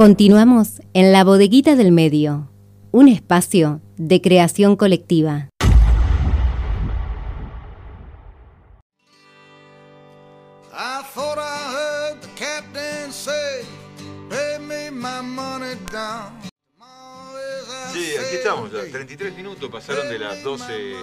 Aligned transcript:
Continuamos 0.00 0.80
en 0.94 1.12
la 1.12 1.24
bodeguita 1.24 1.76
del 1.76 1.92
medio, 1.92 2.50
un 2.90 3.06
espacio 3.06 3.82
de 3.98 4.22
creación 4.22 4.74
colectiva. 4.74 5.50
Sí, 17.92 18.16
aquí 18.16 18.36
estamos, 18.36 18.72
ya 18.72 18.90
33 18.90 19.36
minutos 19.36 19.68
pasaron 19.68 20.08
de 20.08 20.18
las 20.18 20.42
12. 20.42 20.94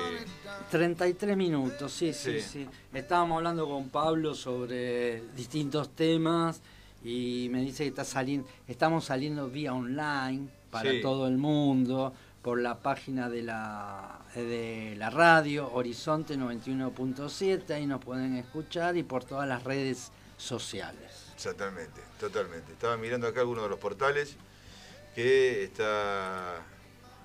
33 0.71 1.37
minutos, 1.37 1.91
sí, 1.91 2.13
sí, 2.13 2.41
sí, 2.41 2.41
sí. 2.41 2.67
Estábamos 2.91 3.37
hablando 3.37 3.69
con 3.69 3.89
Pablo 3.89 4.33
sobre 4.33 5.21
distintos 5.35 5.95
temas 5.95 6.59
y 7.07 7.47
me 7.49 7.61
dice 7.61 7.83
que 7.83 7.89
está 7.89 8.03
saliendo, 8.03 8.49
estamos 8.67 9.05
saliendo 9.05 9.49
vía 9.49 9.73
online 9.73 10.49
para 10.69 10.91
todo 11.01 11.25
el 11.27 11.37
mundo 11.37 12.13
por 12.41 12.59
la 12.59 12.79
página 12.79 13.29
de 13.29 13.43
la, 13.43 14.19
de 14.35 14.93
la 14.97 15.09
radio 15.09 15.71
Horizonte 15.71 16.35
91.7, 16.35 17.71
ahí 17.71 17.85
nos 17.85 18.03
pueden 18.03 18.35
escuchar 18.35 18.97
y 18.97 19.03
por 19.03 19.23
todas 19.23 19.47
las 19.47 19.63
redes 19.63 20.11
sociales. 20.35 21.31
Exactamente, 21.33 22.01
totalmente. 22.19 22.73
Estaba 22.73 22.97
mirando 22.97 23.25
acá 23.25 23.39
algunos 23.39 23.63
de 23.63 23.69
los 23.69 23.79
portales 23.79 24.35
que 25.15 25.63
está 25.63 26.61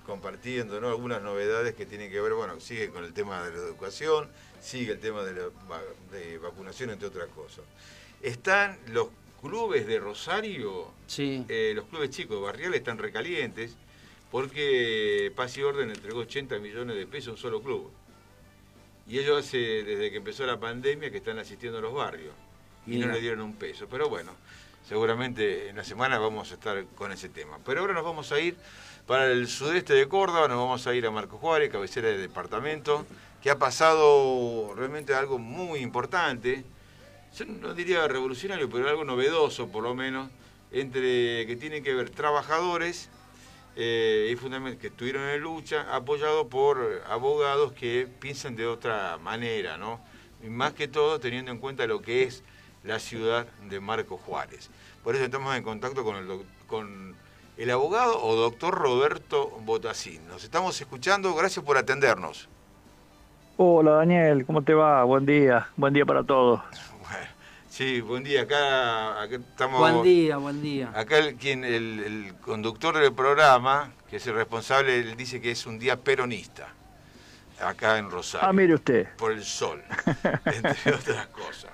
compartiendo 0.05 0.77
algunas 0.77 1.21
novedades 1.21 1.75
que 1.75 1.85
tienen 1.85 2.09
que 2.09 2.21
ver, 2.21 2.33
bueno, 2.33 2.57
sigue 2.61 2.89
con 2.89 3.03
el 3.03 3.13
tema 3.13 3.43
de 3.43 3.51
la 3.51 3.57
educación, 3.57 4.29
sigue 4.61 4.93
el 4.93 4.99
tema 5.01 5.23
de, 5.23 5.33
la, 5.33 5.41
de 6.09 6.37
vacunación, 6.37 6.89
entre 6.89 7.09
otras 7.09 7.27
cosas. 7.27 7.65
Están 8.21 8.79
los 8.87 9.09
clubes 9.43 9.85
de 9.85 9.99
Rosario, 9.99 10.91
sí. 11.05 11.45
Eh, 11.49 11.73
los 11.75 11.85
clubes 11.85 12.09
chicos 12.09 12.41
barriales 12.41 12.79
están 12.79 12.97
recalientes 12.97 13.75
porque 14.31 15.31
Paz 15.35 15.55
y 15.57 15.61
Orden 15.61 15.91
entregó 15.91 16.21
80 16.21 16.57
millones 16.57 16.95
de 16.95 17.05
pesos 17.05 17.27
a 17.27 17.31
un 17.33 17.37
solo 17.37 17.61
club. 17.61 17.91
Y 19.07 19.19
ellos 19.19 19.45
hace, 19.45 19.57
desde 19.57 20.09
que 20.09 20.17
empezó 20.17 20.45
la 20.45 20.59
pandemia, 20.59 21.11
que 21.11 21.17
están 21.17 21.37
asistiendo 21.37 21.77
a 21.77 21.81
los 21.81 21.93
barrios. 21.93 22.33
Y 22.87 22.97
no 22.97 23.07
le 23.07 23.21
dieron 23.21 23.41
un 23.41 23.53
peso. 23.53 23.85
Pero 23.91 24.09
bueno, 24.09 24.31
seguramente 24.87 25.69
en 25.69 25.75
la 25.75 25.83
semana 25.83 26.17
vamos 26.17 26.51
a 26.51 26.55
estar 26.55 26.83
con 26.95 27.11
ese 27.11 27.29
tema. 27.29 27.59
Pero 27.65 27.81
ahora 27.81 27.93
nos 27.93 28.03
vamos 28.03 28.31
a 28.31 28.39
ir 28.39 28.55
para 29.05 29.27
el 29.27 29.47
sudeste 29.47 29.93
de 29.93 30.07
Córdoba, 30.07 30.47
nos 30.47 30.57
vamos 30.57 30.87
a 30.87 30.95
ir 30.95 31.05
a 31.05 31.11
Marco 31.11 31.37
Juárez, 31.37 31.69
cabecera 31.69 32.07
del 32.07 32.21
departamento, 32.21 33.05
que 33.41 33.51
ha 33.51 33.59
pasado 33.59 34.73
realmente 34.75 35.13
algo 35.13 35.37
muy 35.37 35.79
importante 35.79 36.63
yo 37.35 37.45
no 37.45 37.73
diría 37.73 38.07
revolucionario, 38.07 38.69
pero 38.69 38.87
algo 38.87 39.03
novedoso 39.03 39.67
por 39.67 39.83
lo 39.83 39.95
menos, 39.95 40.29
entre 40.71 41.45
que 41.47 41.55
tiene 41.55 41.81
que 41.81 41.93
ver 41.93 42.09
trabajadores 42.09 43.09
eh, 43.75 44.29
y 44.31 44.35
fundamentalmente 44.35 44.81
que 44.81 44.87
estuvieron 44.87 45.23
en 45.29 45.41
lucha, 45.41 45.95
apoyados 45.95 46.47
por 46.47 47.01
abogados 47.09 47.73
que 47.73 48.07
piensan 48.19 48.55
de 48.55 48.67
otra 48.67 49.17
manera, 49.17 49.77
¿no? 49.77 49.99
Más 50.47 50.73
que 50.73 50.87
todo 50.87 51.19
teniendo 51.19 51.51
en 51.51 51.57
cuenta 51.57 51.87
lo 51.87 52.01
que 52.01 52.23
es 52.23 52.43
la 52.83 52.99
ciudad 52.99 53.47
de 53.69 53.79
Marco 53.79 54.17
Juárez. 54.17 54.69
Por 55.03 55.15
eso 55.15 55.23
estamos 55.23 55.55
en 55.55 55.63
contacto 55.63 56.03
con 56.03 56.17
el, 56.17 56.45
con 56.67 57.15
el 57.57 57.69
abogado 57.71 58.23
o 58.23 58.35
doctor 58.35 58.75
Roberto 58.75 59.49
Botasín. 59.61 60.27
Nos 60.27 60.43
estamos 60.43 60.79
escuchando, 60.79 61.33
gracias 61.33 61.65
por 61.65 61.77
atendernos. 61.77 62.49
Hola 63.57 63.91
Daniel, 63.91 64.45
¿cómo 64.45 64.63
te 64.63 64.73
va? 64.73 65.03
Buen 65.03 65.25
día, 65.25 65.67
buen 65.77 65.93
día 65.93 66.05
para 66.05 66.23
todos. 66.23 66.61
Sí, 67.73 68.01
buen 68.01 68.23
día. 68.23 68.43
Acá, 68.43 69.25
estamos. 69.25 69.79
Buen 69.79 70.03
día, 70.03 70.37
buen 70.37 70.61
día. 70.61 70.91
Acá 70.93 71.17
el, 71.17 71.33
quien, 71.37 71.63
el, 71.63 72.35
conductor 72.39 72.95
del 72.95 73.13
programa, 73.13 73.91
que 74.07 74.17
es 74.17 74.27
el 74.27 74.35
responsable, 74.35 74.99
él 74.99 75.17
dice 75.17 75.41
que 75.41 75.49
es 75.49 75.65
un 75.65 75.79
día 75.79 75.99
peronista. 75.99 76.67
Acá 77.59 77.97
en 77.97 78.11
Rosario. 78.11 78.47
Ah, 78.47 78.53
mire 78.53 78.75
usted. 78.75 79.07
Por 79.15 79.31
el 79.31 79.43
sol, 79.43 79.81
entre 80.45 80.93
otras 80.93 81.25
cosas. 81.29 81.71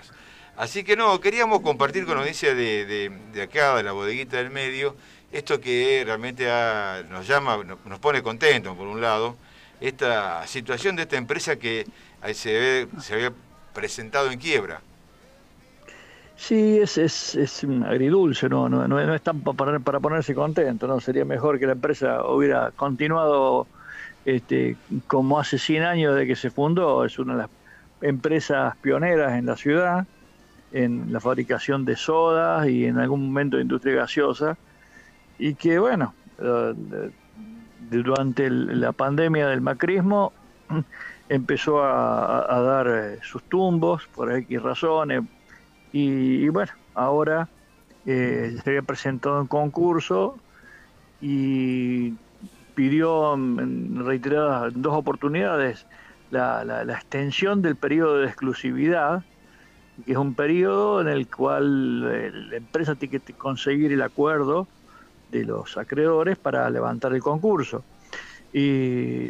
Así 0.55 0.85
que 0.85 0.95
no, 0.95 1.19
queríamos 1.19 1.59
compartir 1.59 2.05
con 2.05 2.13
la 2.13 2.21
audiencia 2.21 2.55
de, 2.55 3.11
de, 3.33 3.41
acá, 3.41 3.75
de 3.75 3.83
la 3.83 3.91
bodeguita 3.91 4.37
del 4.37 4.51
medio, 4.51 4.95
esto 5.33 5.59
que 5.59 6.03
realmente 6.05 6.45
nos 7.09 7.27
llama, 7.27 7.61
nos, 7.85 7.99
pone 7.99 8.23
contentos, 8.23 8.73
por 8.77 8.87
un 8.87 9.01
lado, 9.01 9.35
esta 9.81 10.47
situación 10.47 10.95
de 10.95 11.01
esta 11.01 11.17
empresa 11.17 11.57
que 11.57 11.85
se, 12.33 12.87
se 13.01 13.13
había 13.13 13.33
presentado 13.73 14.31
en 14.31 14.39
quiebra 14.39 14.79
Sí, 16.39 16.79
es, 16.79 16.97
es, 16.97 17.35
es 17.35 17.65
agridulce, 17.85 18.47
no, 18.47 18.69
no, 18.69 18.87
no, 18.87 19.13
es 19.13 19.21
tan 19.21 19.41
para, 19.41 19.77
para 19.79 19.99
ponerse 19.99 20.33
contento, 20.33 20.87
¿no? 20.87 21.01
Sería 21.01 21.25
mejor 21.25 21.59
que 21.59 21.65
la 21.65 21.73
empresa 21.73 22.25
hubiera 22.25 22.71
continuado 22.71 23.67
este, 24.23 24.77
como 25.07 25.37
hace 25.37 25.59
100 25.59 25.83
años 25.83 26.15
de 26.15 26.25
que 26.25 26.37
se 26.37 26.49
fundó, 26.49 27.03
es 27.03 27.19
una 27.19 27.33
de 27.33 27.39
las 27.39 27.49
empresas 28.01 28.73
pioneras 28.77 29.33
en 29.33 29.47
la 29.47 29.57
ciudad, 29.57 30.07
en 30.71 31.11
la 31.11 31.19
fabricación 31.19 31.83
de 31.83 31.97
sodas 31.97 32.69
y 32.69 32.85
en 32.85 32.99
algún 32.99 33.27
momento 33.27 33.57
de 33.57 33.63
industria 33.63 33.95
gaseosa, 33.95 34.57
y 35.37 35.55
que 35.55 35.77
bueno, 35.77 36.13
durante 37.91 38.49
la 38.49 38.93
pandemia 38.93 39.45
del 39.49 39.59
macrismo 39.59 40.31
empezó 41.29 41.83
a, 41.83 42.55
a 42.55 42.61
dar 42.61 42.87
eh, 42.87 43.19
sus 43.23 43.43
tumbos 43.43 44.07
por 44.15 44.31
X 44.31 44.61
razones, 44.61 45.23
y, 45.91 46.47
bueno, 46.49 46.71
ahora 46.93 47.49
eh, 48.05 48.57
se 48.63 48.69
había 48.69 48.81
presentado 48.81 49.41
en 49.41 49.47
concurso 49.47 50.37
y 51.21 52.13
pidió 52.75 53.33
en 53.33 54.05
reiteradas 54.05 54.73
dos 54.75 54.93
oportunidades 54.95 55.85
la, 56.31 56.83
extensión 56.83 57.61
del 57.61 57.75
periodo 57.75 58.19
de 58.19 58.27
exclusividad, 58.27 59.23
que 60.05 60.11
es 60.11 60.17
un 60.17 60.33
periodo 60.35 61.01
en 61.01 61.07
el 61.07 61.27
cual 61.27 62.03
eh, 62.09 62.31
la 62.33 62.57
empresa 62.57 62.95
tiene 62.95 63.19
que 63.19 63.33
conseguir 63.33 63.91
el 63.91 64.01
acuerdo 64.01 64.67
de 65.31 65.43
los 65.43 65.77
acreedores 65.77 66.37
para 66.37 66.69
levantar 66.69 67.13
el 67.13 67.21
concurso. 67.21 67.83
Y 68.51 69.29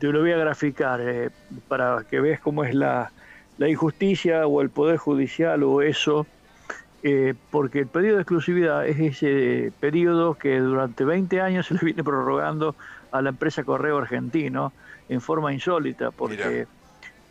te 0.00 0.12
lo 0.12 0.20
voy 0.20 0.32
a 0.32 0.36
graficar 0.36 1.00
eh, 1.00 1.30
para 1.68 2.04
que 2.08 2.20
veas 2.20 2.40
cómo 2.40 2.64
es 2.64 2.74
la, 2.74 3.12
la 3.58 3.68
injusticia 3.68 4.46
o 4.46 4.62
el 4.62 4.70
poder 4.70 4.96
judicial 4.96 5.62
o 5.62 5.82
eso, 5.82 6.26
eh, 7.02 7.34
porque 7.50 7.80
el 7.80 7.86
periodo 7.86 8.16
de 8.16 8.22
exclusividad 8.22 8.86
es 8.86 8.98
ese 8.98 9.72
periodo 9.80 10.34
que 10.34 10.58
durante 10.58 11.04
20 11.04 11.40
años 11.40 11.66
se 11.68 11.74
le 11.74 11.80
viene 11.80 12.02
prorrogando 12.02 12.74
a 13.12 13.22
la 13.22 13.30
empresa 13.30 13.64
Correo 13.64 13.98
Argentino 13.98 14.72
en 15.08 15.20
forma 15.20 15.52
insólita, 15.52 16.10
porque 16.10 16.66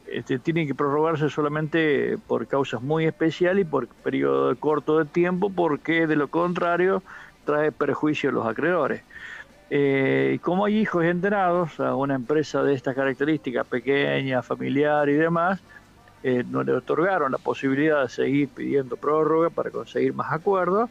este, 0.08 0.38
tiene 0.40 0.68
que 0.68 0.76
prorrogarse 0.76 1.30
solamente 1.30 2.18
por 2.28 2.46
causas 2.48 2.82
muy 2.82 3.06
especiales 3.06 3.66
y 3.66 3.70
por 3.70 3.88
periodo 3.88 4.56
corto 4.58 5.00
de 5.00 5.06
tiempo, 5.06 5.50
porque 5.50 6.08
de 6.08 6.16
lo 6.16 6.28
contrario 6.28 7.02
trae 7.46 7.72
perjuicio 7.72 8.30
a 8.30 8.34
los 8.34 8.46
acreedores. 8.46 9.02
Eh, 9.70 10.34
y 10.36 10.40
como 10.40 10.66
hay 10.66 10.78
hijos 10.78 11.04
enterados 11.04 11.80
a 11.80 11.96
una 11.96 12.14
empresa 12.14 12.62
de 12.62 12.76
estas 12.76 12.96
características, 12.96 13.66
pequeña, 13.66 14.44
familiar 14.44 15.10
y 15.10 15.14
demás, 15.14 15.62
eh, 16.24 16.46
no 16.50 16.64
le 16.64 16.72
otorgaron 16.72 17.34
la 17.34 17.38
posibilidad 17.38 18.02
de 18.02 18.08
seguir 18.08 18.48
pidiendo 18.48 18.96
prórroga 18.96 19.50
para 19.50 19.72
conseguir 19.72 20.14
más 20.14 20.32
acuerdos 20.32 20.90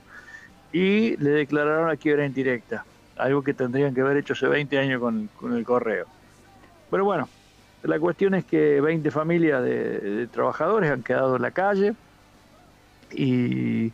y 0.72 1.16
le 1.16 1.30
declararon 1.30 1.88
la 1.88 1.96
quiebra 1.96 2.26
indirecta, 2.26 2.84
algo 3.16 3.42
que 3.42 3.54
tendrían 3.54 3.94
que 3.94 4.02
haber 4.02 4.18
hecho 4.18 4.34
hace 4.34 4.46
20 4.46 4.78
años 4.78 5.00
con, 5.00 5.56
el 5.56 5.64
correo. 5.64 6.06
Pero 6.90 7.06
bueno, 7.06 7.30
la 7.82 7.98
cuestión 7.98 8.34
es 8.34 8.44
que 8.44 8.82
20 8.82 9.10
familias 9.10 9.62
de, 9.62 10.28
trabajadores 10.30 10.90
han 10.90 11.02
quedado 11.02 11.36
en 11.36 11.42
la 11.42 11.50
calle 11.50 11.94
y, 13.10 13.90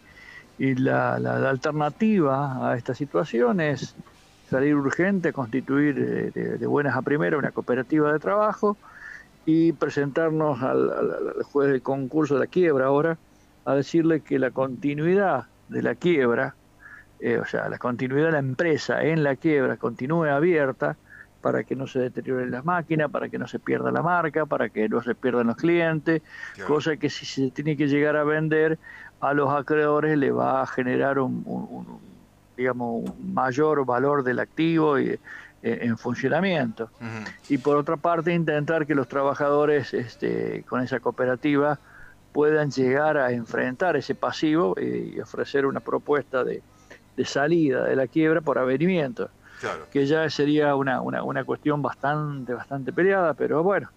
la, 0.58 1.14
alternativa 1.48 2.68
a 2.68 2.76
esta 2.76 2.96
situación 2.96 3.60
es 3.60 3.94
salir 4.50 4.74
urgente, 4.74 5.32
constituir 5.32 6.32
de, 6.32 6.58
de 6.58 6.66
buenas 6.66 6.96
a 6.96 7.02
primeras 7.02 7.38
una 7.38 7.52
cooperativa 7.52 8.12
de 8.12 8.18
trabajo, 8.18 8.76
y 9.46 9.72
presentarnos 9.72 10.62
al, 10.62 11.42
juez 11.44 11.70
del 11.70 11.82
concurso 11.82 12.34
de 12.34 12.40
la 12.40 12.46
quiebra 12.46 12.86
ahora 12.86 13.18
a 13.64 13.74
decirle 13.74 14.20
que 14.20 14.38
la 14.38 14.50
continuidad 14.50 15.46
de 15.68 15.82
la 15.82 15.94
quiebra, 15.94 16.54
eh, 17.20 17.38
o 17.38 17.44
sea, 17.44 17.68
la 17.68 17.78
continuidad 17.78 18.26
de 18.26 18.32
la 18.32 18.38
empresa 18.38 19.02
en 19.02 19.22
la 19.22 19.36
quiebra 19.36 19.76
continúe 19.76 20.24
abierta 20.24 20.96
para 21.40 21.64
que 21.64 21.76
no 21.76 21.86
se 21.86 22.00
deterioren 22.00 22.50
las 22.50 22.64
máquinas, 22.64 23.10
para 23.10 23.28
que 23.28 23.38
no 23.38 23.46
se 23.46 23.58
pierda 23.58 23.90
la 23.92 24.02
marca, 24.02 24.46
para 24.46 24.68
que 24.68 24.88
no 24.88 25.02
se 25.02 25.14
pierdan 25.14 25.46
los 25.46 25.56
clientes, 25.56 26.22
cosa 26.66 26.96
que 26.96 27.10
si 27.10 27.26
se 27.26 27.50
tiene 27.50 27.76
que 27.76 27.86
llegar 27.86 28.16
a 28.16 28.24
vender 28.24 28.78
a 29.20 29.34
los 29.34 29.50
acreedores 29.50 30.16
le 30.18 30.30
va 30.30 30.62
a 30.62 30.66
generar 30.66 31.18
un, 31.18 32.00
digamos, 32.56 33.04
un 33.04 33.34
mayor 33.34 33.84
valor 33.84 34.24
del 34.24 34.40
activo 34.40 34.98
y 34.98 35.18
en 35.62 35.98
funcionamiento. 35.98 36.90
Y 37.48 37.58
por 37.58 37.76
otra 37.76 37.96
parte, 37.96 38.32
intentar 38.32 38.86
que 38.86 38.94
los 38.94 39.08
trabajadores 39.08 39.92
este, 39.94 40.64
con 40.68 40.82
esa 40.82 41.00
cooperativa 41.00 41.78
puedan 42.32 42.70
llegar 42.70 43.16
a 43.16 43.32
enfrentar 43.32 43.96
ese 43.96 44.14
pasivo 44.14 44.76
y 44.78 45.18
ofrecer 45.20 45.66
una 45.66 45.80
propuesta 45.80 46.44
de, 46.44 46.62
salida 47.24 47.84
de 47.84 47.96
la 47.96 48.06
quiebra 48.06 48.40
por 48.40 48.58
avenimiento. 48.58 49.30
Que 49.90 50.06
ya 50.06 50.30
sería 50.30 50.76
una, 50.76 51.00
una, 51.00 51.24
una, 51.24 51.42
cuestión 51.44 51.82
bastante, 51.82 52.54
bastante 52.54 52.92
peleada, 52.92 53.34
pero 53.34 53.64
bueno, 53.64 53.90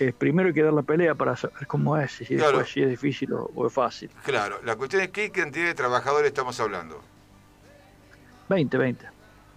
eh, 0.00 0.12
primero 0.16 0.48
hay 0.48 0.54
que 0.54 0.62
dar 0.62 0.72
la 0.72 0.82
pelea 0.82 1.14
para 1.14 1.36
saber 1.36 1.66
cómo 1.66 1.96
es, 1.96 2.10
si, 2.12 2.34
después, 2.34 2.68
si 2.68 2.82
es 2.82 2.88
difícil 2.88 3.32
o, 3.32 3.66
es 3.66 3.72
fácil. 3.72 4.10
Claro, 4.24 4.58
la 4.64 4.74
cuestión 4.74 5.02
es 5.02 5.10
qué 5.10 5.30
cantidad 5.30 5.66
de 5.66 5.74
trabajadores 5.74 6.28
estamos 6.28 6.58
hablando. 6.58 7.00
20, 8.48 8.78
20. 8.78 9.06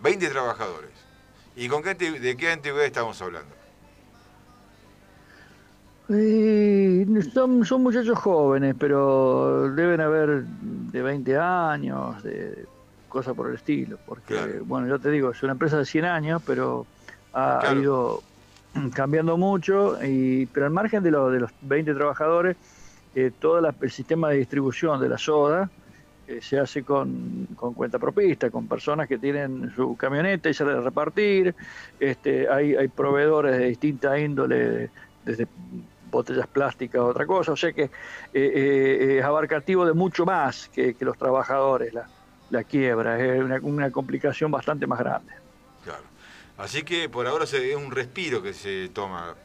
20 0.01 0.29
trabajadores. 0.29 0.91
¿Y 1.55 1.67
con 1.67 1.83
qué, 1.83 1.93
de 1.93 2.37
qué 2.37 2.51
antigüedad 2.51 2.85
estamos 2.85 3.21
hablando? 3.21 3.53
son, 7.33 7.65
son 7.65 7.81
muchachos 7.81 8.17
jóvenes, 8.19 8.75
pero 8.77 9.71
deben 9.73 10.01
haber 10.01 10.43
de 10.43 11.01
20 11.01 11.37
años, 11.37 12.21
de 12.23 12.65
cosas 13.07 13.35
por 13.35 13.49
el 13.49 13.55
estilo. 13.55 13.97
Porque, 14.05 14.61
bueno, 14.65 14.87
yo 14.87 14.99
te 14.99 15.09
digo, 15.09 15.31
es 15.31 15.41
una 15.43 15.53
empresa 15.53 15.77
de 15.77 15.85
100 15.85 16.05
años, 16.05 16.41
pero 16.45 16.85
ha, 17.33 17.73
ido 17.75 18.21
cambiando 18.93 19.37
mucho, 19.37 19.97
y, 20.03 20.47
pero 20.47 20.65
al 20.65 20.71
margen 20.71 21.03
de, 21.03 21.11
de 21.11 21.39
los 21.39 21.51
20 21.61 21.93
trabajadores, 21.93 22.57
eh, 23.15 23.31
todo 23.39 23.59
el 23.59 23.91
sistema 23.91 24.29
de 24.29 24.37
distribución 24.37 24.99
de 24.99 25.09
la 25.09 25.17
soda 25.17 25.69
eh, 26.27 26.39
se 26.41 26.59
hace 26.59 26.83
con, 26.83 27.47
con, 27.55 27.73
cuenta 27.73 27.99
propista, 27.99 28.49
con 28.49 28.67
personas 28.67 29.07
que 29.07 29.17
tienen 29.17 29.73
su 29.75 29.97
camioneta 29.97 30.49
y 30.49 30.53
sale 30.53 30.71
a 30.71 30.81
repartir, 30.81 31.53
este, 31.99 32.47
hay, 32.49 32.75
hay 32.75 32.87
proveedores 32.87 33.57
de 33.57 33.65
distinta 33.65 34.17
índole, 34.17 34.89
desde 35.25 35.47
botellas 36.09 36.47
plásticas 36.47 37.01
a 37.01 37.05
otra 37.05 37.25
cosa, 37.25 37.51
o 37.51 37.57
sea 37.57 37.73
que 37.73 37.83
eh, 37.83 37.89
eh, 38.33 39.17
es 39.19 39.25
abarcativo 39.25 39.85
de 39.85 39.93
mucho 39.93 40.25
más 40.25 40.69
que, 40.69 40.95
los 40.99 41.17
trabajadores, 41.17 41.93
la, 41.93 42.07
la 42.51 42.63
quiebra, 42.63 43.19
es 43.19 43.43
una, 43.43 43.59
una, 43.61 43.91
complicación 43.91 44.49
bastante 44.49 44.87
más 44.87 44.99
grande. 44.99 45.33
Claro. 45.83 46.03
Así 46.57 46.83
que 46.83 47.09
por 47.09 47.27
ahora 47.27 47.45
se, 47.45 47.71
es 47.71 47.75
un 47.75 47.91
respiro 47.91 48.41
que 48.41 48.53
se 48.53 48.89
toma. 48.93 49.35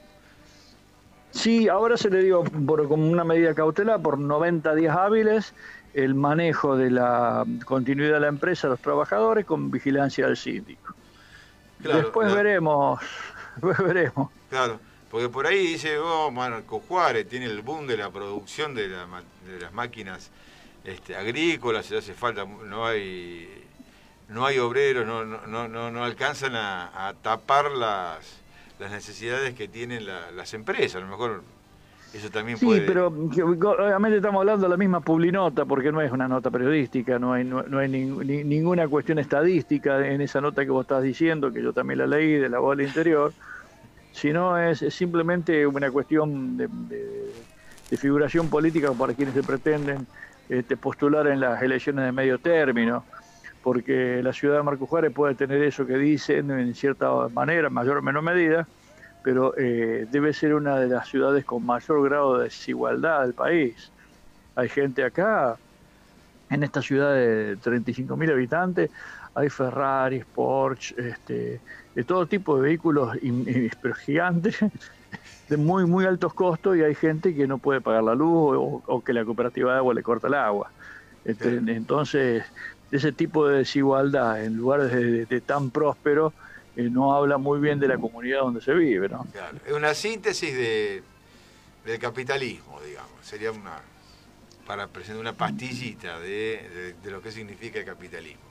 Sí, 1.31 1.69
ahora 1.69 1.97
se 1.97 2.11
le 2.11 2.23
dio 2.23 2.43
por, 2.45 2.87
como 2.89 3.11
una 3.11 3.25
medida 3.25 3.55
cautelar 3.55 4.01
por 4.01 4.19
90 4.19 4.75
días 4.75 4.97
hábiles 4.97 5.55
el 6.05 6.15
manejo 6.15 6.77
de 6.77 6.91
la 6.91 7.45
continuidad 7.65 8.15
de 8.15 8.21
la 8.21 8.29
empresa 8.29 8.67
a 8.67 8.71
los 8.71 8.81
trabajadores 8.81 9.45
con 9.45 9.71
vigilancia 9.71 10.27
del 10.27 10.37
síndico. 10.37 10.95
después 11.79 12.33
veremos, 12.33 13.01
después 13.57 13.79
veremos. 13.79 14.31
Claro. 14.51 14.81
Porque 15.11 15.29
por 15.31 15.47
ahí 15.47 15.67
dice, 15.67 15.99
oh, 15.99 16.31
Marco 16.31 16.81
Juárez 16.81 17.27
tiene 17.27 17.47
el 17.47 17.63
boom 17.63 17.87
de 17.87 17.97
la 17.97 18.11
producción 18.11 18.75
de, 18.75 18.89
las 18.89 19.73
máquinas 19.73 20.31
este, 20.85 21.17
agrícolas, 21.17 21.91
hace 21.91 22.13
falta, 22.13 22.45
no 22.45 22.87
hay 22.87 23.65
no 24.29 24.45
hay 24.45 24.59
obreros, 24.59 25.07
no, 25.07 25.25
no, 25.25 25.69
no, 25.69 25.91
no 25.91 26.05
alcanzan 26.05 26.55
a, 26.55 27.15
tapar 27.23 27.71
las, 27.71 28.19
las 28.79 28.91
necesidades 28.91 29.55
que 29.55 29.67
tienen 29.69 30.07
las 30.07 30.55
empresas. 30.55 30.97
A 30.97 31.01
lo 31.01 31.07
mejor 31.07 31.43
eso 32.15 32.31
también 32.31 32.57
sí, 32.57 32.83
pero 32.87 33.09
obviamente 33.09 34.17
estamos 34.17 34.41
hablando 34.41 34.65
de 34.65 34.71
la 34.71 34.77
misma 34.77 35.01
publinota, 35.01 35.65
porque 35.65 35.93
no 35.93 36.01
es 36.01 36.11
una 36.11 36.27
nota 36.27 36.51
periodística, 36.51 37.19
no 37.19 37.35
hay, 37.35 37.45
no, 37.45 37.79
hay 37.79 37.89
ninguna 37.89 38.89
cuestión 38.89 39.19
estadística 39.19 40.07
en 40.07 40.21
esa 40.21 40.41
nota 40.41 40.65
que 40.65 40.71
vos 40.71 40.83
estás 40.83 41.03
diciendo, 41.03 41.53
que 41.53 41.63
yo 41.63 41.73
también 41.73 41.99
la 41.99 42.07
leí 42.07 42.35
de 42.35 42.49
la 42.49 42.59
voz 42.59 42.77
del 42.77 42.87
interior 42.87 43.33
sino 44.19 44.59
es, 44.59 44.85
simplemente 44.93 45.67
una 45.67 45.91
cuestión 45.91 46.57
de, 46.57 46.69
figuración 47.97 48.49
política 48.49 48.93
para 48.93 49.15
quienes 49.15 49.35
se 49.35 49.43
pretenden 49.43 50.07
este, 50.49 50.77
postular 50.77 51.27
en 51.29 51.41
las 51.41 51.63
elecciones 51.63 52.05
de 52.05 52.13
medio 52.13 52.39
término, 52.39 53.05
porque 53.63 54.21
la 54.23 54.33
ciudad 54.33 54.57
de 54.57 54.63
Marco 54.63 54.87
Juárez 54.87 55.13
puede 55.13 55.35
tener 55.35 55.63
eso 55.63 55.87
que 55.87 55.97
dicen 55.97 56.51
en 56.51 56.75
cierta 56.75 57.11
manera, 57.33 57.71
mayor 57.71 57.99
o 57.99 58.03
menor 58.03 58.23
medida, 58.23 58.67
pero 59.23 59.55
eh, 59.57 60.07
debe 60.11 60.33
ser 60.33 60.55
una 60.55 60.77
de 60.79 60.89
las 60.89 61.09
ciudades 61.09 61.45
con 61.45 61.65
mayor 61.65 62.03
grado 62.09 62.39
de 62.39 62.45
desigualdad 62.45 63.23
del 63.23 63.35
país. 63.35 63.91
Hay 64.55 64.69
gente 64.69 65.05
acá, 65.05 65.57
en 66.51 66.63
esta 66.63 66.83
ciudad 66.83 67.15
de 67.15 67.57
35.000 67.59 68.33
habitantes, 68.33 68.91
hay 69.35 69.49
Ferraris, 69.51 70.25
Porsche, 70.25 70.95
este, 71.11 71.61
de 71.95 72.05
todo 72.05 72.27
tipo 72.27 72.57
de 72.57 72.63
vehículos 72.63 73.17
pero 73.81 73.95
gigantes, 73.95 74.59
de 75.49 75.57
muy, 75.57 75.87
muy 75.87 76.05
altos 76.05 76.35
costos 76.35 76.77
y 76.77 76.83
hay 76.83 76.95
gente 76.95 77.35
que 77.35 77.47
no 77.47 77.59
puede 77.59 77.81
pagar 77.81 78.03
la 78.03 78.15
luz 78.15 78.83
o, 78.87 79.03
que 79.05 79.13
la 79.13 79.25
cooperativa 79.25 79.73
de 79.73 79.79
agua 79.79 79.95
le 79.95 80.03
corta 80.03 80.27
el 80.27 80.35
agua. 80.35 80.71
Este, 81.25 81.57
entonces, 81.57 82.45
ese 82.91 83.13
tipo 83.13 83.47
de 83.47 83.59
desigualdad 83.59 84.43
en 84.45 84.57
lugares 84.57 84.91
de, 85.29 85.41
tan 85.41 85.71
próspero 85.71 86.33
eh, 86.79 86.89
no 86.91 87.15
habla 87.15 87.39
muy 87.39 87.61
bien 87.61 87.79
de 87.79 87.89
la 87.89 87.99
comunidad 87.99 88.41
donde 88.41 88.61
se 88.61 88.73
vive. 88.73 89.09
¿no? 89.09 89.27
Es 89.67 89.73
una 89.73 89.95
síntesis 89.95 90.55
de, 90.55 91.03
del 91.85 91.99
capitalismo, 91.99 92.81
digamos. 92.87 93.13
Sería 93.23 93.53
una, 93.53 93.81
para 94.67 94.87
presentar 94.87 95.21
una 95.21 95.33
pastillita 95.35 96.19
de 96.21 96.95
lo 97.05 97.21
que 97.21 97.31
significa 97.31 97.79
el 97.79 97.85
capitalismo. 97.85 98.49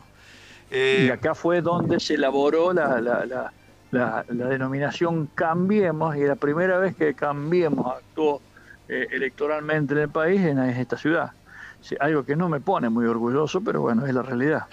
Eh, 0.69 1.05
y 1.07 1.09
acá 1.09 1.33
fue 1.33 1.61
donde 1.61 1.99
se 1.99 2.15
elaboró 2.15 2.73
la, 2.73 2.99
la, 2.99 3.53
la, 3.91 4.23
denominación 4.27 5.29
Cambiemos, 5.33 6.15
y 6.17 6.23
la 6.23 6.35
primera 6.35 6.77
vez 6.77 6.95
que 6.95 7.13
Cambiemos 7.13 7.95
actuó 7.95 8.41
eh, 8.89 9.07
electoralmente 9.11 9.93
en 9.93 9.99
el 10.01 10.09
país 10.09 10.41
en, 10.41 10.59
esta 10.59 10.97
ciudad. 10.97 11.31
algo 11.99 12.25
que 12.25 12.35
no 12.35 12.49
me 12.49 12.59
pone 12.59 12.89
muy 12.89 13.05
orgulloso, 13.05 13.61
pero 13.61 13.81
bueno, 13.81 14.05
es 14.05 14.13
la 14.13 14.23
realidad. 14.23 14.65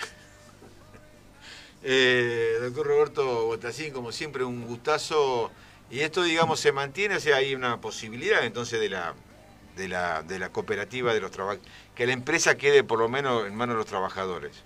Eh, 1.87 2.57
doctor 2.63 2.87
Roberto 2.87 3.45
Botasín, 3.45 3.93
como 3.93 4.11
siempre, 4.11 4.43
un 4.43 4.65
gustazo. 4.65 5.51
Y 5.91 6.01
esto, 6.01 6.23
digamos, 6.23 6.59
se 6.59 6.73
mantiene, 6.73 7.17
o 7.17 7.21
sea, 7.21 7.37
hay 7.37 7.55
una 7.55 7.81
posibilidad 7.81 8.45
entonces 8.45 8.81
de 8.81 8.89
la, 8.89 9.15
de 9.77 9.89
la, 9.89 10.23
de 10.23 10.39
la 10.39 10.49
cooperativa 10.49 11.13
de 11.13 11.21
los 11.21 11.31
que 11.95 12.07
la 12.07 12.15
empresa 12.15 12.57
quede 12.57 12.85
por 12.85 12.99
lo 12.99 13.09
menos 13.09 13.47
en 13.47 13.55
manos 13.55 13.75
de 13.75 13.79
los 13.79 13.87
trabajadores. 13.87 14.65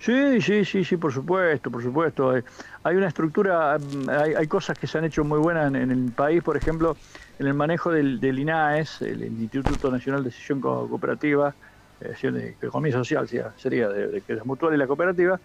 Sí, 0.00 0.40
sí, 0.40 0.64
sí, 0.64 0.82
sí, 0.82 0.96
por 0.96 1.12
supuesto, 1.12 1.70
por 1.70 1.82
supuesto. 1.82 2.34
Hay 2.82 2.96
una 2.96 3.06
estructura, 3.06 3.76
hay, 4.08 4.46
cosas 4.48 4.78
que 4.78 4.86
se 4.86 4.98
han 4.98 5.04
hecho 5.04 5.22
muy 5.24 5.38
buenas 5.38 5.72
en, 5.74 5.90
el 5.90 6.10
país, 6.10 6.42
por 6.42 6.56
ejemplo, 6.56 6.96
en 7.38 7.46
el 7.46 7.54
manejo 7.54 7.92
del, 7.92 8.18
INAES, 8.22 9.02
el 9.02 9.22
Instituto 9.22 9.90
Nacional 9.90 10.24
de 10.24 10.30
Decisión 10.30 10.60
Cooperativa, 10.60 11.54
eh, 12.00 12.30
de 12.30 12.56
Economía 12.62 12.92
Social 12.92 13.28
sería, 13.56 13.88
de, 13.88 14.22
que 14.22 14.32
es 14.32 14.46
mutual 14.46 14.74
y 14.74 14.78
la 14.78 14.86
cooperativa. 14.86 15.38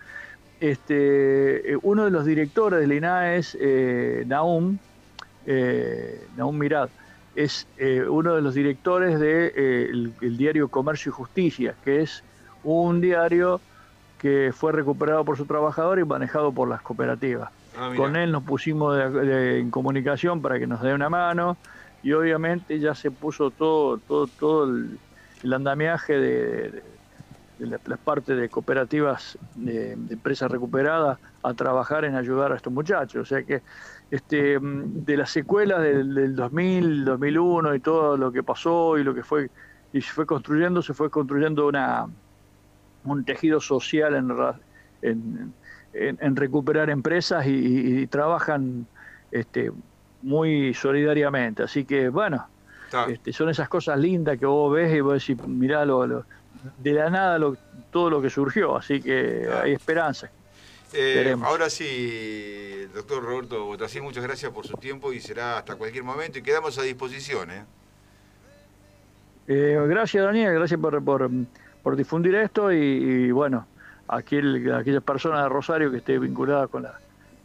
Este, 0.59 1.73
eh, 1.73 1.77
uno 1.81 2.05
de 2.05 2.11
los 2.11 2.25
directores 2.25 2.79
del 2.79 2.93
INAES, 2.93 3.57
eh, 3.59 4.23
Naum, 4.25 4.77
eh, 5.45 6.25
Naum 6.37 6.57
Mirad, 6.57 6.89
es 7.35 7.67
uno 8.07 8.35
de 8.35 8.41
los 8.41 8.53
directores 8.53 9.19
del 9.19 10.13
de, 10.19 10.25
el 10.25 10.37
diario 10.37 10.69
Comercio 10.69 11.09
y 11.09 11.13
Justicia, 11.13 11.75
que 11.83 12.01
es 12.01 12.23
un 12.63 13.01
diario 13.01 13.59
que 14.17 14.53
fue 14.55 14.71
recuperado 14.71 15.25
por 15.25 15.35
su 15.35 15.45
trabajador 15.45 15.99
y 15.99 16.05
manejado 16.05 16.53
por 16.53 16.69
las 16.69 16.81
cooperativas. 16.81 17.51
Ah, 17.77 17.91
Con 17.97 18.15
él 18.15 18.31
nos 18.31 18.43
pusimos 18.43 18.97
en 18.97 19.69
comunicación 19.69 20.41
para 20.41 20.59
que 20.59 20.65
nos 20.65 20.81
dé 20.81 20.93
una 20.93 21.09
mano 21.09 21.57
y 22.03 22.13
obviamente 22.13 22.79
ya 22.79 22.95
se 22.95 23.11
puso 23.11 23.51
todo, 23.51 23.97
todo, 23.97 24.27
todo 24.27 24.73
el, 25.43 25.53
andamiaje 25.53 26.17
de, 26.17 26.83
las 27.59 27.87
la 27.87 27.97
partes 27.97 28.37
de 28.37 28.49
cooperativas 28.49 29.37
de, 29.55 29.93
empresas 29.93 30.51
recuperadas 30.51 31.19
a 31.43 31.53
trabajar 31.53 32.05
en 32.05 32.15
ayudar 32.15 32.51
a 32.51 32.55
estos 32.55 32.73
muchachos. 32.73 33.21
O 33.21 33.25
sea 33.25 33.43
que 33.43 33.61
este, 34.11 34.59
de 34.61 35.17
las 35.17 35.29
secuelas 35.29 35.81
del, 35.81 36.13
del 36.13 36.35
2000, 36.35 37.05
2001 37.05 37.75
y 37.75 37.79
todo 37.79 38.17
lo 38.17 38.31
que 38.31 38.43
pasó 38.43 38.97
y 38.97 39.03
lo 39.03 39.13
que 39.13 39.23
fue 39.23 39.49
y 39.95 40.01
se 40.01 40.11
fue 40.11 40.25
construyendo, 40.25 40.81
se 40.81 40.93
fue 40.93 41.09
construyendo 41.09 41.67
una, 41.67 42.05
un 43.05 43.23
tejido 43.23 43.61
social 43.61 44.13
en, 45.01 45.53
en, 45.93 46.35
recuperar 46.35 46.89
empresas 46.89 47.45
y, 47.47 48.05
trabajan 48.07 48.87
este, 49.31 49.71
muy 50.21 50.73
solidariamente. 50.73 51.63
Así 51.63 51.85
que, 51.85 52.09
bueno, 52.09 52.45
este, 53.07 53.31
son 53.31 53.49
esas 53.49 53.69
cosas 53.69 53.97
lindas 53.97 54.37
que 54.37 54.45
vos 54.45 54.73
ves 54.73 54.93
y 54.93 54.99
vos 54.99 55.13
decís, 55.13 55.47
mirá, 55.47 55.85
lo, 55.85 56.25
de 56.77 56.93
la 56.93 57.09
nada 57.09 57.37
lo, 57.37 57.57
todo 57.91 58.09
lo 58.09 58.21
que 58.21 58.29
surgió, 58.29 58.75
así 58.75 59.01
que 59.01 59.47
hay 59.61 59.73
esperanza. 59.73 60.29
Eh, 60.93 61.35
ahora 61.43 61.69
sí, 61.69 62.85
doctor 62.93 63.23
Roberto 63.23 63.65
Botasí, 63.65 63.99
muchas 63.99 64.23
gracias 64.23 64.51
por 64.51 64.65
su 64.65 64.77
tiempo 64.77 65.11
y 65.11 65.19
será 65.19 65.57
hasta 65.57 65.75
cualquier 65.75 66.03
momento 66.03 66.39
y 66.39 66.41
quedamos 66.41 66.77
a 66.77 66.83
disposición. 66.83 67.51
¿eh? 67.51 67.65
Eh, 69.47 69.77
gracias 69.87 70.23
Daniel, 70.23 70.53
gracias 70.53 70.79
por, 70.79 71.03
por 71.03 71.29
por 71.85 71.95
difundir 71.95 72.33
esto 72.33 72.71
y, 72.71 73.29
bueno, 73.29 73.67
aquel, 74.07 74.73
aquellas 74.73 75.03
personas 75.03 75.43
de 75.43 75.49
Rosario 75.49 75.91
que 75.91 75.97
esté 75.97 76.17
vinculada 76.17 76.65
con 76.65 76.81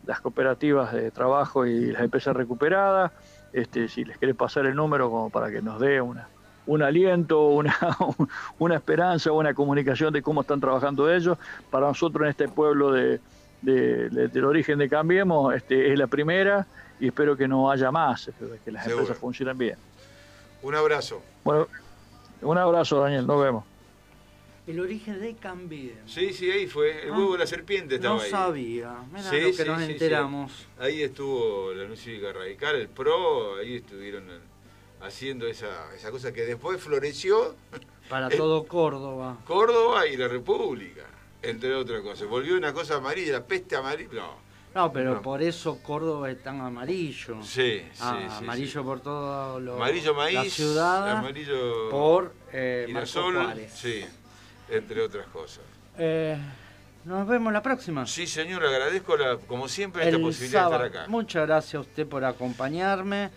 las 0.06 0.20
cooperativas 0.22 0.94
de 0.94 1.10
trabajo 1.10 1.66
y 1.66 1.92
las 1.92 2.00
empresas 2.00 2.34
recuperadas, 2.34 3.12
este, 3.52 3.86
si 3.86 4.02
les 4.02 4.16
querés 4.16 4.34
pasar 4.34 4.64
el 4.64 4.74
número 4.74 5.10
como 5.10 5.28
para 5.28 5.50
que 5.50 5.60
nos 5.60 5.78
dé 5.78 6.00
una, 6.00 6.26
un 6.70 6.82
aliento, 6.82 7.48
una, 7.48 7.76
una 8.60 8.76
esperanza, 8.76 9.32
una 9.32 9.52
comunicación 9.54 10.12
de 10.12 10.22
cómo 10.22 10.42
están 10.42 10.60
trabajando 10.60 11.12
ellos. 11.12 11.36
Para 11.68 11.88
nosotros 11.88 12.22
en 12.22 12.30
este 12.30 12.48
pueblo 12.48 12.92
de, 12.92 13.18
del 13.60 14.44
origen 14.44 14.78
de 14.78 14.88
Cambiemos 14.88 15.52
este, 15.52 15.92
es 15.92 15.98
la 15.98 16.06
primera 16.06 16.66
y 17.00 17.08
espero 17.08 17.36
que 17.36 17.48
no 17.48 17.70
haya 17.70 17.90
más, 17.90 18.30
que 18.64 18.70
las 18.70 18.86
empresas 18.86 19.18
funcionen 19.18 19.58
bien. 19.58 19.76
Un 20.62 20.76
abrazo. 20.76 21.20
Bueno, 21.42 21.66
un 22.40 22.56
abrazo 22.56 23.00
Daniel, 23.00 23.26
nos 23.26 23.42
vemos. 23.42 23.64
El 24.68 24.78
origen 24.78 25.20
de 25.20 25.34
Cambiemos. 25.34 25.98
Sí, 26.06 26.32
sí, 26.32 26.48
ahí 26.52 26.68
fue. 26.68 27.02
El 27.02 27.10
huevo 27.10 27.32
de 27.32 27.38
la 27.40 27.46
serpiente 27.48 27.96
estaba 27.96 28.14
no 28.14 28.20
ahí. 28.20 28.30
No 28.30 28.38
sabía. 28.38 28.94
Mira 29.12 29.32
lo 29.32 29.56
que 29.56 29.64
nos 29.64 29.82
enteramos. 29.82 30.68
Ahí 30.78 31.02
estuvo 31.02 31.72
la 31.72 31.82
Unión 31.82 31.96
Cívica 31.96 32.32
Radical, 32.32 32.76
el 32.76 32.88
PRO, 32.88 33.56
ahí 33.56 33.76
estuvieron 33.76 34.30
haciendo 35.00 35.46
esa, 35.46 35.94
esa 35.94 36.10
cosa 36.10 36.32
que 36.32 36.44
después 36.44 36.80
floreció. 36.80 37.54
Para 38.08 38.28
todo 38.28 38.64
Córdoba. 38.66 39.38
Córdoba 39.46 40.06
y 40.06 40.16
la 40.16 40.28
República, 40.28 41.02
entre 41.42 41.74
otras 41.74 42.00
cosas. 42.02 42.28
Volvió 42.28 42.56
una 42.56 42.72
cosa 42.72 42.96
amarilla, 42.96 43.32
la 43.34 43.44
peste 43.44 43.76
amarilla. 43.76 44.12
No. 44.14 44.50
No, 44.74 44.92
pero 44.92 45.20
por 45.20 45.42
eso 45.42 45.78
Córdoba 45.82 46.30
es 46.30 46.42
tan 46.42 46.60
amarillo. 46.60 47.42
Sí, 47.42 47.82
sí, 47.92 48.00
ah, 48.00 48.38
Amarillo 48.38 48.84
por 48.84 49.00
todo 49.00 49.58
lo, 49.58 49.74
amarillo 49.74 50.14
maíz, 50.14 50.34
la 50.34 50.44
ciudad. 50.44 51.10
Amarillo 51.10 51.90
por 51.90 52.32
eh, 52.52 52.86
Sí, 53.74 54.04
entre 54.68 55.02
otras 55.02 55.26
cosas. 55.26 55.64
Eh, 55.98 56.38
nos 57.04 57.26
vemos 57.26 57.52
la 57.52 57.62
próxima. 57.62 58.06
Sí, 58.06 58.28
señor, 58.28 58.64
agradezco 58.64 59.16
la, 59.16 59.38
como 59.38 59.66
siempre 59.66 60.04
esta 60.04 60.20
posibilidad 60.20 60.68
de 60.68 60.74
estar 60.76 60.86
acá. 60.86 61.08
Muchas 61.08 61.46
gracias 61.48 61.74
a 61.74 61.80
usted 61.80 62.06
por 62.06 62.24
acompañarme. 62.24 63.30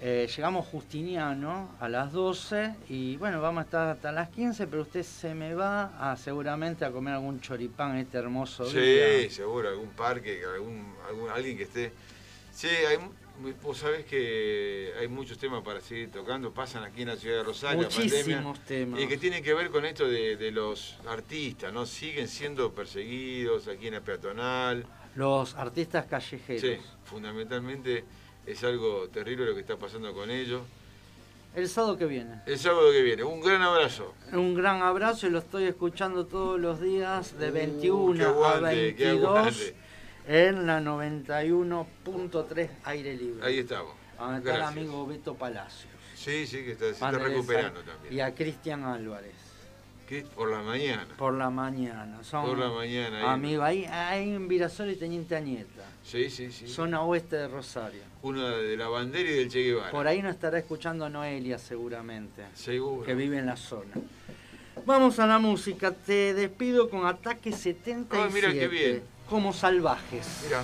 Eh, 0.00 0.28
llegamos 0.34 0.64
justiniano 0.66 1.74
a 1.80 1.88
las 1.88 2.12
12 2.12 2.72
y 2.88 3.16
bueno, 3.16 3.40
vamos 3.40 3.62
a 3.62 3.64
estar 3.64 3.88
hasta 3.88 4.12
las 4.12 4.28
15, 4.28 4.68
pero 4.68 4.82
usted 4.82 5.02
se 5.02 5.34
me 5.34 5.54
va 5.54 6.12
a, 6.12 6.16
seguramente 6.16 6.84
a 6.84 6.92
comer 6.92 7.14
algún 7.14 7.40
choripán 7.40 7.96
este 7.96 8.18
hermoso 8.18 8.64
día. 8.64 9.22
Sí, 9.22 9.30
seguro, 9.30 9.68
algún 9.68 9.90
parque, 9.90 10.40
algún, 10.54 10.94
algún, 11.08 11.30
alguien 11.30 11.56
que 11.56 11.64
esté... 11.64 11.92
Sí, 12.52 12.68
hay, 12.68 12.98
vos 13.60 13.78
sabés 13.78 14.04
que 14.04 14.92
hay 15.00 15.08
muchos 15.08 15.36
temas 15.36 15.64
para 15.64 15.80
seguir 15.80 16.12
tocando, 16.12 16.52
pasan 16.52 16.84
aquí 16.84 17.02
en 17.02 17.08
la 17.08 17.16
ciudad 17.16 17.38
de 17.38 17.42
Rosario. 17.42 17.82
Muchísimos 17.82 18.60
temas. 18.60 19.00
Y 19.00 19.08
que 19.08 19.16
tienen 19.16 19.42
que 19.42 19.52
ver 19.52 19.70
con 19.70 19.84
esto 19.84 20.06
de, 20.06 20.36
de, 20.36 20.52
los 20.52 20.96
artistas, 21.08 21.72
¿no? 21.72 21.86
Siguen 21.86 22.28
siendo 22.28 22.72
perseguidos 22.72 23.66
aquí 23.66 23.88
en 23.88 23.94
el 23.94 24.02
peatonal. 24.02 24.86
Los 25.16 25.56
artistas 25.56 26.06
callejeros. 26.06 26.62
Sí, 26.62 26.76
fundamentalmente 27.04 28.04
es 28.48 28.64
algo 28.64 29.08
terrible 29.08 29.44
lo 29.46 29.54
que 29.54 29.60
está 29.60 29.76
pasando 29.76 30.12
con 30.14 30.30
ellos. 30.30 30.62
El 31.54 31.68
sábado 31.68 31.98
que 31.98 32.06
viene. 32.06 32.40
El 32.46 32.58
sábado 32.58 32.90
que 32.92 33.02
viene. 33.02 33.24
Un 33.24 33.40
gran 33.40 33.60
abrazo. 33.62 34.14
Un 34.32 34.54
gran 34.54 34.82
abrazo 34.82 35.26
y 35.26 35.30
lo 35.30 35.38
estoy 35.38 35.64
escuchando 35.64 36.26
todos 36.26 36.58
los 36.60 36.80
días 36.80 37.38
de 37.38 37.50
21 37.50 38.32
uh, 38.32 38.44
a 38.44 38.60
22 38.60 39.72
en 40.26 40.66
la 40.66 40.80
91.3 40.80 42.70
aire 42.84 43.16
libre. 43.16 43.46
Ahí 43.46 43.58
estamos. 43.58 43.92
A 44.18 44.36
el 44.36 44.62
amigo 44.62 45.06
Beto 45.06 45.34
Palacios. 45.34 45.92
Sí, 46.14 46.46
sí, 46.46 46.64
que 46.64 46.72
está, 46.72 46.86
se 46.86 46.90
está 46.92 47.10
recuperando 47.12 47.80
también. 47.82 48.12
Y 48.12 48.20
a 48.20 48.34
Cristian 48.34 48.84
Álvarez. 48.84 49.47
Por 50.34 50.50
la 50.50 50.62
mañana. 50.62 51.06
Por 51.18 51.34
la 51.34 51.50
mañana. 51.50 52.18
Son 52.22 52.46
Por 52.46 52.56
la 52.58 52.70
mañana. 52.70 53.30
Amigo, 53.32 53.62
ahí, 53.62 53.84
ahí 53.84 54.30
en 54.30 54.48
Virasol 54.48 54.90
y 54.90 54.96
Teniente 54.96 55.36
Añeta. 55.36 55.84
Sí, 56.02 56.30
sí, 56.30 56.50
sí. 56.50 56.66
Zona 56.66 57.02
oeste 57.02 57.36
de 57.36 57.48
Rosario. 57.48 58.00
Uno 58.22 58.48
de 58.48 58.74
la 58.76 58.88
bandera 58.88 59.30
y 59.30 59.34
del 59.34 59.50
Che 59.50 59.62
Guevara. 59.62 59.90
Por 59.90 60.06
ahí 60.06 60.22
nos 60.22 60.32
estará 60.34 60.58
escuchando 60.58 61.10
Noelia 61.10 61.58
seguramente. 61.58 62.42
Seguro. 62.54 63.04
Que 63.04 63.14
vive 63.14 63.38
en 63.38 63.46
la 63.46 63.56
zona. 63.56 63.92
Vamos 64.86 65.18
a 65.18 65.26
la 65.26 65.38
música. 65.38 65.92
Te 65.92 66.32
despido 66.32 66.88
con 66.88 67.04
Ataque 67.06 67.52
77. 67.52 68.16
Oh, 68.16 68.30
mira 68.32 68.50
qué 68.52 68.68
bien. 68.68 69.02
Como 69.28 69.52
salvajes. 69.52 70.44
Mira. 70.44 70.62